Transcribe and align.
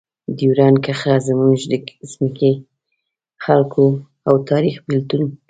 ډیورنډ 0.37 0.77
کرښه 0.85 1.13
زموږ 1.27 1.59
د 1.71 1.73
ځمکې، 2.11 2.51
خلکو 3.43 3.85
او 4.27 4.33
تاریخ 4.49 4.75
بېلتون 4.87 5.21
کوي. 5.27 5.37